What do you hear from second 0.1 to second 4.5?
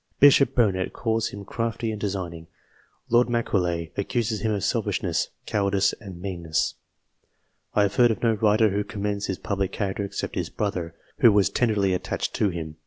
Bishop Burnet calls him crafty and designing. Lord Macaulay accuses